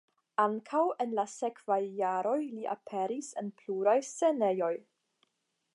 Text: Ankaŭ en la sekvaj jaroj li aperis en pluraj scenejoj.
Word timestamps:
Ankaŭ 0.43 0.79
en 1.03 1.13
la 1.19 1.25
sekvaj 1.33 1.77
jaroj 1.99 2.39
li 2.55 2.65
aperis 2.77 3.31
en 3.43 3.53
pluraj 3.61 3.99
scenejoj. 4.13 4.73